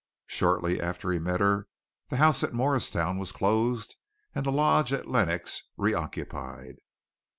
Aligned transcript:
Shortly 0.25 0.81
after 0.81 1.11
he 1.11 1.19
met 1.19 1.41
her 1.41 1.67
the 2.09 2.17
house 2.17 2.41
at 2.43 2.53
Morristown 2.55 3.19
was 3.19 3.31
closed 3.31 3.97
and 4.33 4.43
the 4.43 4.51
lodge 4.51 4.91
at 4.91 5.07
Lenox 5.07 5.65
re 5.77 5.93
occupied. 5.93 6.77